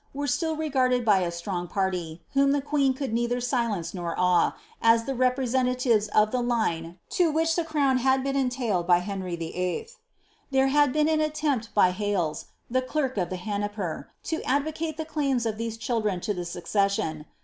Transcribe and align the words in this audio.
were 0.15 0.25
still 0.25 0.55
regarded 0.55 1.05
by 1.05 1.19
a 1.19 1.29
strong 1.29 1.67
party, 1.67 2.23
whom 2.33 2.53
the 2.53 2.59
queen 2.63 2.91
could 2.91 3.13
neither 3.13 3.39
silence 3.39 3.93
nor 3.93 4.19
awe, 4.19 4.55
as 4.81 5.03
the 5.03 5.13
representatives 5.13 6.07
of 6.07 6.31
the 6.31 6.41
line 6.41 6.97
to 7.07 7.29
which 7.31 7.55
the 7.55 7.63
crown 7.63 7.97
had 7.99 8.23
been 8.23 8.35
entailed 8.35 8.87
by 8.87 8.97
Henry 8.97 9.35
VIII. 9.35 9.89
There 10.49 10.69
had 10.69 10.91
been 10.91 11.07
an 11.07 11.21
attempt 11.21 11.71
by 11.75 11.91
liailes, 11.91 12.45
the 12.67 12.81
clerk 12.81 13.15
of 13.17 13.29
the 13.29 13.37
hanaper, 13.37 14.07
to 14.23 14.41
advocate 14.41 14.97
the 14.97 15.05
claims 15.05 15.45
of 15.45 15.59
these 15.59 15.77
cMildren 15.77 16.19
to 16.23 16.33
the 16.33 16.45
succession. 16.45 17.27